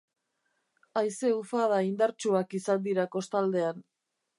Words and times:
Haize-ufada 1.01 1.79
indartsuak 1.91 2.59
izan 2.63 2.87
dira 2.89 3.11
kostaldean. 3.19 3.91